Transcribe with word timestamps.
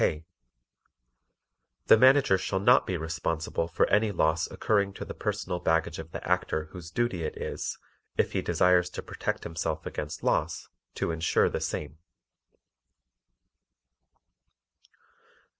K. 0.01 0.25
The 1.85 1.95
Manager 1.95 2.39
shall 2.39 2.59
not 2.59 2.87
be 2.87 2.97
responsible 2.97 3.67
for 3.67 3.85
any 3.85 4.11
loss 4.11 4.49
occurring 4.49 4.93
to 4.93 5.05
the 5.05 5.13
personal 5.13 5.59
baggage 5.59 5.99
of 5.99 6.09
the 6.11 6.27
Actor 6.27 6.69
whose 6.71 6.89
duty 6.89 7.21
it 7.23 7.37
is, 7.37 7.77
if 8.17 8.31
he 8.31 8.41
desires 8.41 8.89
to 8.89 9.03
protect 9.03 9.43
himself 9.43 9.85
against 9.85 10.23
loss, 10.23 10.69
to 10.95 11.11
insure 11.11 11.49
the 11.49 11.61
same. 11.61 11.99